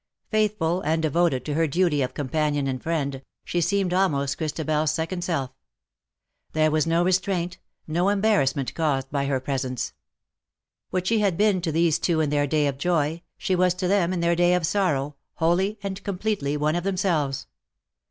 Faithful 0.31 0.81
and 0.81 0.99
devoted 0.99 1.45
to 1.45 1.53
her 1.53 1.67
duty 1.67 2.01
of 2.01 2.15
companion 2.15 2.65
and 2.65 2.81
friend, 2.81 3.21
she 3.45 3.61
seemed 3.61 3.93
almost 3.93 4.35
Christa 4.39 4.65
bel's 4.65 4.89
second 4.89 5.23
self. 5.23 5.51
There 6.53 6.71
was 6.71 6.87
no 6.87 7.03
restraint, 7.05 7.59
no 7.85 8.09
embarrassment, 8.09 8.73
caused 8.73 9.11
by 9.11 9.27
her 9.27 9.39
presence. 9.39 9.93
What 10.89 11.05
she 11.05 11.19
had 11.19 11.37
been 11.37 11.61
to 11.61 11.71
these 11.71 11.99
two 11.99 12.19
in 12.19 12.31
their 12.31 12.47
day 12.47 12.65
of 12.65 12.79
joy, 12.79 13.21
she 13.37 13.55
was 13.55 13.75
to 13.75 13.87
them 13.87 14.11
in 14.11 14.21
their 14.21 14.35
day 14.35 14.55
of 14.55 14.65
sorrow, 14.65 15.17
wholly 15.35 15.77
and 15.83 16.03
com 16.03 16.17
pletely 16.17 16.57
one 16.57 16.75
of 16.75 16.83
themselves. 16.83 17.45